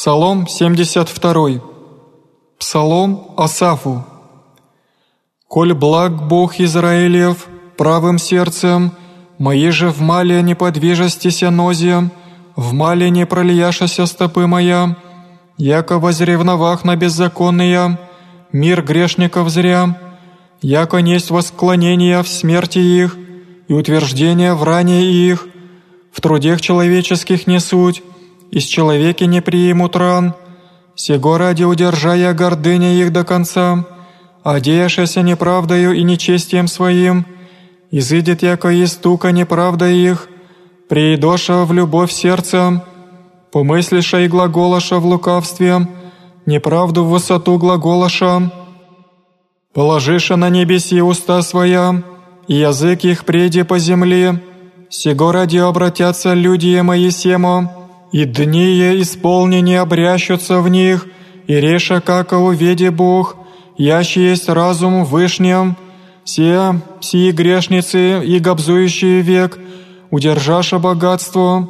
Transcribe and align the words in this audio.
Псалом 0.00 0.46
72. 0.48 1.60
Псалом 2.58 3.34
Асафу. 3.36 4.02
«Коль 5.46 5.74
благ 5.74 6.26
Бог 6.26 6.58
Израилев 6.58 7.46
правым 7.76 8.16
сердцем, 8.16 8.92
мои 9.36 9.68
же 9.68 9.90
в 9.90 10.00
мале 10.00 10.40
не 10.40 10.54
подвижестися 10.54 11.50
нозе, 11.50 12.08
в 12.56 12.72
мале 12.72 13.10
не 13.10 13.26
пролияшася 13.26 14.06
стопы 14.06 14.46
моя, 14.46 14.96
яко 15.58 15.98
возревновах 15.98 16.82
на 16.82 16.96
беззаконные, 16.96 17.98
мир 18.52 18.82
грешников 18.82 19.50
зря, 19.50 20.00
яко 20.62 21.02
несть 21.02 21.30
восклонения 21.30 22.22
в 22.22 22.28
смерти 22.28 22.78
их 22.78 23.18
и 23.68 23.74
утверждения 23.74 24.54
в 24.54 24.62
ране 24.62 25.04
их, 25.04 25.46
в 26.10 26.22
трудех 26.22 26.62
человеческих 26.62 27.46
не 27.46 27.60
суть, 27.60 28.02
из 28.50 28.64
человеки 28.64 29.24
не 29.24 29.40
примут 29.40 29.96
ран, 29.96 30.34
сего 30.94 31.38
ради 31.38 31.64
удержая 31.64 32.34
гордыня 32.34 32.94
их 32.94 33.12
до 33.12 33.24
конца, 33.24 33.86
одеявшися 34.42 35.22
неправдою 35.22 35.92
и 35.92 36.02
нечестием 36.02 36.66
своим, 36.66 37.26
изыдет 37.90 38.42
яко 38.42 38.68
истука 38.84 39.30
неправда 39.30 39.88
их, 39.88 40.28
приидоша 40.88 41.64
в 41.64 41.72
любовь 41.72 42.12
сердца, 42.12 42.84
помыслиша 43.52 44.20
и 44.20 44.28
глаголоша 44.28 44.98
в 44.98 45.06
лукавстве, 45.06 45.88
неправду 46.46 47.04
в 47.04 47.10
высоту 47.10 47.58
глаголоша, 47.58 48.50
положиша 49.72 50.36
на 50.36 50.50
небеси 50.50 51.00
уста 51.00 51.42
своя, 51.42 52.02
и 52.48 52.54
язык 52.54 53.04
их 53.04 53.24
преди 53.24 53.62
по 53.62 53.78
земле, 53.78 54.42
сего 54.88 55.30
ради 55.30 55.58
обратятся 55.58 56.34
люди 56.34 56.80
мои 56.80 57.10
семо, 57.10 57.79
и 58.12 58.24
дни 58.24 59.00
исполнения 59.02 59.80
обрящутся 59.80 60.60
в 60.60 60.68
них, 60.68 61.06
и 61.46 61.54
реша, 61.54 62.00
как 62.00 62.32
уведи 62.32 62.88
Бог, 62.88 63.36
ящий 63.76 64.22
есть 64.30 64.48
разум 64.48 65.04
вышнем, 65.04 65.76
все 66.24 66.80
сии 67.00 67.30
грешницы 67.30 68.24
и 68.24 68.38
гобзующие 68.38 69.20
век, 69.20 69.58
удержаша 70.10 70.78
богатство, 70.78 71.68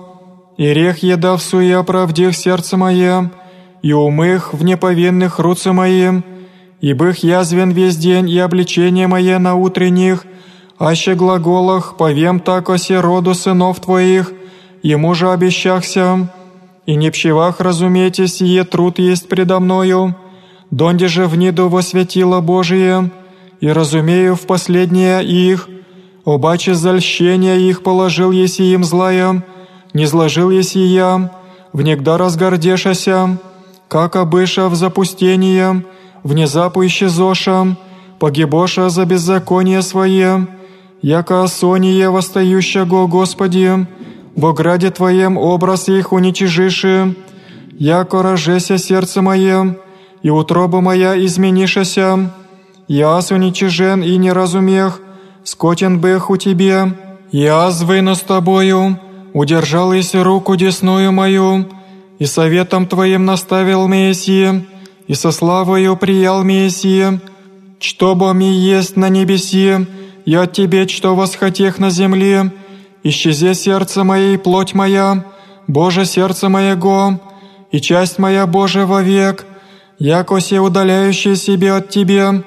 и 0.57 0.67
рех 0.67 1.03
еда 1.03 1.37
в 1.37 1.43
суе 1.43 1.77
оправдих 1.77 2.35
сердце 2.37 2.77
мое, 2.77 3.31
и 3.83 3.93
умых 3.93 4.53
в 4.53 4.63
неповинных 4.65 5.39
руце 5.39 5.73
моим, 5.73 6.25
и 6.81 6.93
бых 6.93 7.23
язвен 7.23 7.71
весь 7.71 7.97
день 7.97 8.29
и 8.29 8.39
обличение 8.39 9.07
мое 9.07 9.39
на 9.39 9.55
утренних, 9.55 10.25
аще 10.79 11.15
глаголах 11.15 11.97
повем 11.97 12.41
так 12.41 12.71
о 12.71 12.77
роду 13.01 13.35
сынов 13.35 13.81
твоих, 13.81 14.33
ему 14.83 15.15
же 15.15 15.31
обещахся, 15.31 16.33
и 16.87 16.95
не 16.95 17.11
пщевах 17.11 17.61
разумейте 17.61 18.27
сие 18.27 18.65
труд 18.65 18.99
есть 18.99 19.29
предо 19.29 19.61
мною, 19.61 20.17
донде 20.71 21.09
же 21.09 21.27
в 21.27 21.37
ниду 21.37 21.69
восветило 21.69 22.41
Божие, 22.41 23.11
и 23.61 23.69
разумею 23.69 24.37
в 24.37 24.47
последнее 24.47 25.25
их, 25.25 25.69
обаче 26.25 26.75
зальщение 26.75 27.61
их 27.61 27.83
положил 27.83 28.31
еси 28.31 28.73
им 28.73 28.85
злая, 28.85 29.45
не 29.93 30.07
зложил 30.07 30.51
еси 30.51 30.81
я, 30.81 31.31
внегда 31.73 32.19
разгордешася, 32.19 33.39
как 33.89 34.17
обыша 34.17 34.69
в 34.69 34.75
запустение, 34.75 35.85
внезапу 36.23 36.85
исчезоша, 36.87 37.77
погибоша 38.19 38.89
за 38.89 39.05
беззаконие 39.05 39.83
свое, 39.83 40.47
яко 41.03 41.43
осоние 41.43 42.11
восстающего 42.11 43.07
Господи, 43.07 43.87
во 44.41 44.55
граде 44.55 44.91
Твоем 44.91 45.37
образ 45.37 45.89
их 45.91 46.13
уничижиши, 46.13 47.15
яко 47.79 48.23
рожеся 48.23 48.79
сердце 48.79 49.21
мое, 49.21 49.77
и 50.23 50.31
утроба 50.31 50.81
моя 50.81 51.13
изменишася, 51.27 52.33
яс 52.89 53.31
уничижен 53.31 54.03
и 54.03 54.17
не 54.17 54.33
разумех, 54.33 55.01
скотен 55.45 56.01
бых 56.01 56.31
у 56.31 56.39
Тебе, 56.39 56.97
яс 57.31 57.83
выну 57.83 58.15
с 58.15 58.21
Тобою, 58.21 58.99
удержал 59.35 59.93
и 59.93 60.03
руку 60.15 60.57
десную 60.57 61.13
мою, 61.13 61.67
и 62.19 62.25
советом 62.25 62.87
Твоим 62.87 63.27
наставил 63.27 63.89
Мессия, 63.89 64.65
и 65.07 65.13
со 65.13 65.33
славою 65.33 65.97
приял 65.97 66.45
Мессия, 66.45 67.21
что 67.79 68.15
бо 68.15 68.33
ми 68.33 68.51
есть 68.51 68.97
на 68.97 69.11
небеси, 69.11 69.87
от 70.35 70.53
Тебе, 70.55 70.89
что 70.89 71.15
восхотех 71.15 71.79
на 71.79 71.91
земле, 71.91 72.51
исчезе 73.03 73.55
сердце 73.55 74.05
мое 74.05 74.35
и 74.35 74.37
плоть 74.37 74.75
моя, 74.75 75.25
Боже 75.67 76.05
сердце 76.05 76.49
моего, 76.49 77.21
и 77.71 77.81
часть 77.81 78.19
моя 78.19 78.47
Боже 78.47 78.87
вовек, 78.87 79.47
яко 79.99 80.39
все 80.39 80.61
удаляющие 80.61 81.37
себе 81.37 81.73
от 81.73 81.89
Тебе, 81.89 82.43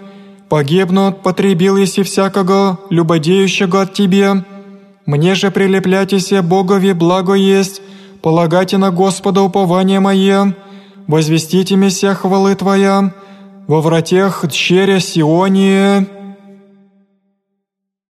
погибнут, 0.50 1.22
потребил 1.22 1.78
еси 1.78 2.04
всякого, 2.04 2.80
любодеющего 2.90 3.82
от 3.82 3.94
Тебе. 3.94 4.44
Мне 5.06 5.36
же 5.36 5.52
прилепляйтеся 5.52 6.42
Богови 6.42 6.94
благо 6.94 7.34
есть, 7.34 7.82
полагайте 8.22 8.78
на 8.78 8.92
Господа 8.92 9.42
упование 9.42 10.00
мое, 10.00 10.56
возвестите 11.08 11.76
меся 11.76 12.14
хвалы 12.14 12.56
Твоя, 12.56 13.14
во 13.68 13.82
вратех 13.82 14.46
черя 14.52 15.00
Сионе, 15.00 16.08